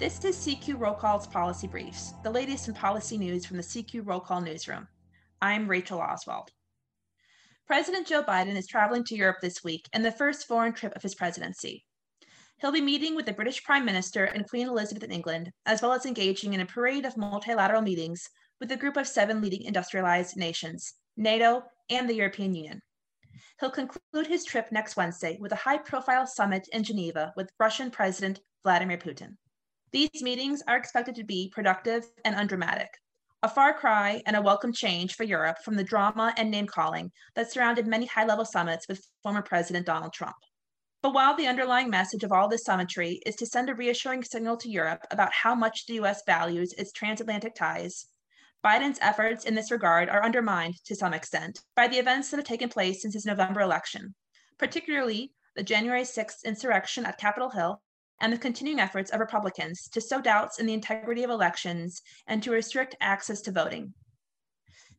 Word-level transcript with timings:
This 0.00 0.24
is 0.24 0.34
CQ 0.34 0.80
Roll 0.80 0.94
Call's 0.94 1.26
Policy 1.26 1.66
Briefs, 1.66 2.14
the 2.22 2.30
latest 2.30 2.68
in 2.68 2.72
policy 2.72 3.18
news 3.18 3.44
from 3.44 3.58
the 3.58 3.62
CQ 3.62 4.00
Roll 4.06 4.18
Call 4.18 4.40
newsroom. 4.40 4.88
I'm 5.42 5.68
Rachel 5.68 6.00
Oswald. 6.00 6.48
President 7.66 8.06
Joe 8.06 8.22
Biden 8.22 8.56
is 8.56 8.66
traveling 8.66 9.04
to 9.04 9.14
Europe 9.14 9.36
this 9.42 9.62
week 9.62 9.86
in 9.92 10.00
the 10.00 10.10
first 10.10 10.48
foreign 10.48 10.72
trip 10.72 10.96
of 10.96 11.02
his 11.02 11.14
presidency. 11.14 11.84
He'll 12.62 12.72
be 12.72 12.80
meeting 12.80 13.14
with 13.14 13.26
the 13.26 13.34
British 13.34 13.62
Prime 13.62 13.84
Minister 13.84 14.24
and 14.24 14.48
Queen 14.48 14.68
Elizabeth 14.68 15.04
in 15.04 15.12
England, 15.12 15.52
as 15.66 15.82
well 15.82 15.92
as 15.92 16.06
engaging 16.06 16.54
in 16.54 16.60
a 16.60 16.66
parade 16.66 17.04
of 17.04 17.18
multilateral 17.18 17.82
meetings 17.82 18.26
with 18.58 18.72
a 18.72 18.78
group 18.78 18.96
of 18.96 19.06
seven 19.06 19.42
leading 19.42 19.64
industrialized 19.64 20.34
nations, 20.34 20.94
NATO, 21.18 21.62
and 21.90 22.08
the 22.08 22.14
European 22.14 22.54
Union. 22.54 22.80
He'll 23.60 23.68
conclude 23.68 24.28
his 24.28 24.46
trip 24.46 24.72
next 24.72 24.96
Wednesday 24.96 25.36
with 25.42 25.52
a 25.52 25.56
high 25.56 25.76
profile 25.76 26.26
summit 26.26 26.66
in 26.72 26.84
Geneva 26.84 27.34
with 27.36 27.52
Russian 27.60 27.90
President 27.90 28.40
Vladimir 28.64 28.96
Putin. 28.96 29.36
These 29.92 30.22
meetings 30.22 30.62
are 30.68 30.76
expected 30.76 31.16
to 31.16 31.24
be 31.24 31.50
productive 31.52 32.04
and 32.24 32.36
undramatic, 32.36 32.90
a 33.42 33.48
far 33.48 33.74
cry 33.74 34.22
and 34.24 34.36
a 34.36 34.42
welcome 34.42 34.72
change 34.72 35.14
for 35.14 35.24
Europe 35.24 35.56
from 35.64 35.74
the 35.74 35.82
drama 35.82 36.32
and 36.36 36.48
name 36.48 36.68
calling 36.68 37.10
that 37.34 37.50
surrounded 37.50 37.88
many 37.88 38.06
high 38.06 38.24
level 38.24 38.44
summits 38.44 38.86
with 38.86 39.04
former 39.24 39.42
President 39.42 39.86
Donald 39.86 40.12
Trump. 40.12 40.36
But 41.02 41.12
while 41.12 41.34
the 41.34 41.48
underlying 41.48 41.90
message 41.90 42.22
of 42.22 42.30
all 42.30 42.46
this 42.46 42.62
summitry 42.62 43.20
is 43.26 43.34
to 43.36 43.46
send 43.46 43.68
a 43.68 43.74
reassuring 43.74 44.22
signal 44.22 44.56
to 44.58 44.70
Europe 44.70 45.00
about 45.10 45.32
how 45.32 45.56
much 45.56 45.86
the 45.86 45.94
US 45.94 46.22
values 46.24 46.72
its 46.74 46.92
transatlantic 46.92 47.56
ties, 47.56 48.06
Biden's 48.64 48.98
efforts 49.00 49.44
in 49.44 49.56
this 49.56 49.72
regard 49.72 50.08
are 50.08 50.22
undermined 50.22 50.76
to 50.84 50.94
some 50.94 51.14
extent 51.14 51.62
by 51.74 51.88
the 51.88 51.98
events 51.98 52.30
that 52.30 52.36
have 52.36 52.46
taken 52.46 52.68
place 52.68 53.02
since 53.02 53.14
his 53.14 53.26
November 53.26 53.60
election, 53.60 54.14
particularly 54.56 55.32
the 55.56 55.64
January 55.64 56.02
6th 56.02 56.44
insurrection 56.44 57.04
at 57.04 57.18
Capitol 57.18 57.50
Hill 57.50 57.82
and 58.20 58.32
the 58.32 58.38
continuing 58.38 58.80
efforts 58.80 59.10
of 59.10 59.20
Republicans 59.20 59.88
to 59.88 60.00
sow 60.00 60.20
doubts 60.20 60.58
in 60.58 60.66
the 60.66 60.74
integrity 60.74 61.22
of 61.24 61.30
elections 61.30 62.02
and 62.26 62.42
to 62.42 62.50
restrict 62.50 62.96
access 63.00 63.40
to 63.42 63.52
voting. 63.52 63.94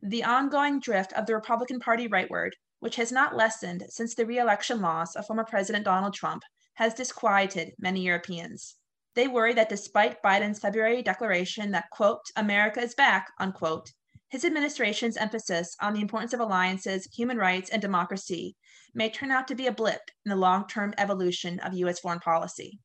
The 0.01 0.23
ongoing 0.23 0.79
drift 0.79 1.13
of 1.13 1.25
the 1.25 1.35
Republican 1.35 1.79
Party 1.79 2.07
rightward, 2.07 2.51
which 2.79 2.95
has 2.95 3.11
not 3.11 3.35
lessened 3.35 3.83
since 3.89 4.15
the 4.15 4.25
re-election 4.25 4.81
loss 4.81 5.15
of 5.15 5.27
former 5.27 5.43
President 5.43 5.85
Donald 5.85 6.13
Trump, 6.13 6.43
has 6.73 6.93
disquieted 6.93 7.73
many 7.77 8.01
Europeans. 8.01 8.77
They 9.13 9.27
worry 9.27 9.53
that 9.53 9.69
despite 9.69 10.23
Biden's 10.23 10.59
February 10.59 11.03
declaration 11.03 11.71
that, 11.71 11.89
quote, 11.91 12.23
America 12.35 12.81
is 12.81 12.95
back, 12.95 13.31
unquote, 13.39 13.91
his 14.29 14.45
administration's 14.45 15.17
emphasis 15.17 15.75
on 15.81 15.93
the 15.93 15.99
importance 15.99 16.31
of 16.31 16.39
alliances, 16.39 17.05
human 17.13 17.37
rights, 17.37 17.69
and 17.69 17.81
democracy 17.81 18.55
may 18.93 19.09
turn 19.09 19.29
out 19.29 19.47
to 19.49 19.55
be 19.55 19.67
a 19.67 19.71
blip 19.73 20.01
in 20.25 20.29
the 20.29 20.35
long 20.37 20.65
term 20.67 20.93
evolution 20.97 21.59
of 21.59 21.73
U.S. 21.73 21.99
foreign 21.99 22.19
policy. 22.19 22.79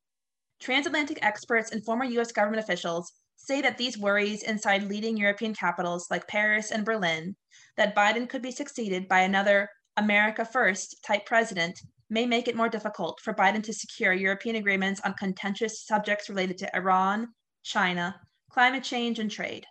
Transatlantic 0.60 1.18
experts 1.22 1.70
and 1.70 1.84
former 1.84 2.04
US 2.04 2.32
government 2.32 2.62
officials 2.62 3.12
say 3.36 3.60
that 3.60 3.78
these 3.78 3.98
worries 3.98 4.42
inside 4.42 4.84
leading 4.84 5.16
European 5.16 5.54
capitals 5.54 6.10
like 6.10 6.26
Paris 6.26 6.70
and 6.70 6.84
Berlin, 6.84 7.36
that 7.76 7.94
Biden 7.94 8.28
could 8.28 8.42
be 8.42 8.50
succeeded 8.50 9.06
by 9.06 9.20
another 9.20 9.68
America 9.96 10.44
First 10.44 10.96
type 11.06 11.27
president, 11.27 11.78
may 12.08 12.27
make 12.27 12.48
it 12.48 12.56
more 12.56 12.68
difficult 12.68 13.20
for 13.22 13.34
Biden 13.34 13.62
to 13.64 13.72
secure 13.72 14.12
European 14.12 14.56
agreements 14.56 15.00
on 15.04 15.14
contentious 15.14 15.84
subjects 15.84 16.28
related 16.28 16.58
to 16.58 16.77
Iran, 16.77 17.28
China, 17.62 18.20
climate 18.50 18.84
change, 18.84 19.18
and 19.18 19.30
trade. 19.30 19.66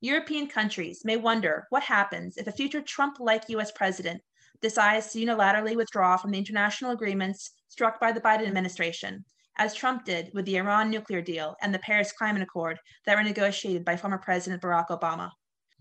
European 0.00 0.46
countries 0.46 1.02
may 1.04 1.16
wonder 1.16 1.66
what 1.70 1.82
happens 1.82 2.36
if 2.36 2.46
a 2.46 2.52
future 2.52 2.82
Trump 2.82 3.16
like 3.18 3.48
US 3.48 3.72
president 3.72 4.20
decides 4.60 5.12
to 5.12 5.18
unilaterally 5.18 5.74
withdraw 5.74 6.16
from 6.16 6.32
the 6.32 6.38
international 6.38 6.90
agreements 6.90 7.52
struck 7.68 7.98
by 7.98 8.12
the 8.12 8.20
Biden 8.20 8.46
administration 8.46 9.24
as 9.58 9.74
Trump 9.74 10.04
did 10.04 10.30
with 10.34 10.44
the 10.44 10.56
Iran 10.56 10.90
nuclear 10.90 11.20
deal 11.20 11.56
and 11.62 11.74
the 11.74 11.78
Paris 11.78 12.12
Climate 12.12 12.42
Accord 12.42 12.78
that 13.06 13.16
were 13.16 13.22
negotiated 13.22 13.84
by 13.84 13.96
former 13.96 14.18
President 14.18 14.62
Barack 14.62 14.88
Obama. 14.88 15.30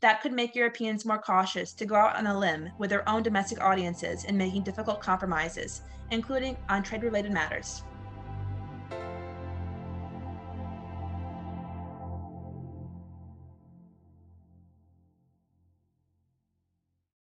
That 0.01 0.21
could 0.21 0.33
make 0.33 0.55
Europeans 0.55 1.05
more 1.05 1.17
cautious 1.17 1.73
to 1.73 1.85
go 1.85 1.95
out 1.95 2.15
on 2.15 2.27
a 2.27 2.37
limb 2.37 2.69
with 2.77 2.89
their 2.89 3.07
own 3.07 3.23
domestic 3.23 3.61
audiences 3.61 4.25
in 4.25 4.37
making 4.37 4.63
difficult 4.63 5.01
compromises, 5.01 5.81
including 6.11 6.57
on 6.69 6.83
trade 6.83 7.03
related 7.03 7.31
matters. 7.31 7.83